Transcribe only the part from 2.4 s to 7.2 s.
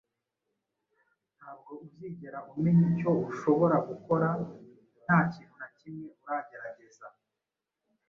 umenya icyo ushobora gukora nta kintu na kimwe uragerageza